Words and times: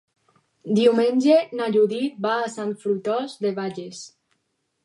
Diumenge 0.79 1.35
na 1.59 1.69
Judit 1.77 2.17
va 2.29 2.33
a 2.41 2.49
Sant 2.57 2.75
Fruitós 2.85 3.37
de 3.47 3.53
Bages. 3.63 4.05